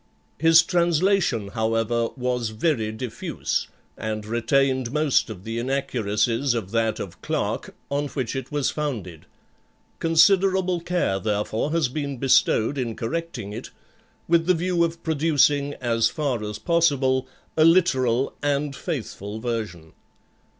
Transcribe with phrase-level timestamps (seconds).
[0.39, 7.21] His translation, however, was very diffuse, and retained most of the inaccuracies of that of
[7.21, 9.27] Clarke, on which it was founded;
[9.99, 13.69] considerable care therefore has been bestowed in correcting it,
[14.27, 19.93] with the view of producing, as far as possible, a literal and faithful version.